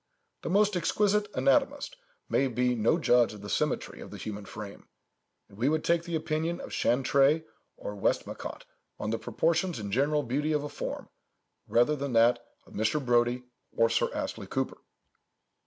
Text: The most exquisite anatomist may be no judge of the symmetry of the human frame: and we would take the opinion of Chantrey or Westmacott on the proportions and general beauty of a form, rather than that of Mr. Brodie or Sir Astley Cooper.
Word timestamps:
The 0.41 0.49
most 0.49 0.75
exquisite 0.75 1.27
anatomist 1.35 1.95
may 2.27 2.47
be 2.47 2.73
no 2.73 2.97
judge 2.97 3.35
of 3.35 3.43
the 3.43 3.51
symmetry 3.51 4.01
of 4.01 4.09
the 4.09 4.17
human 4.17 4.45
frame: 4.45 4.87
and 5.47 5.59
we 5.59 5.69
would 5.69 5.83
take 5.83 6.01
the 6.05 6.15
opinion 6.15 6.59
of 6.59 6.71
Chantrey 6.73 7.43
or 7.77 7.93
Westmacott 7.95 8.65
on 8.99 9.11
the 9.11 9.19
proportions 9.19 9.77
and 9.77 9.93
general 9.93 10.23
beauty 10.23 10.53
of 10.53 10.63
a 10.63 10.69
form, 10.69 11.07
rather 11.67 11.95
than 11.95 12.13
that 12.13 12.43
of 12.65 12.73
Mr. 12.73 12.99
Brodie 12.99 13.43
or 13.77 13.91
Sir 13.91 14.09
Astley 14.11 14.47
Cooper. 14.47 14.79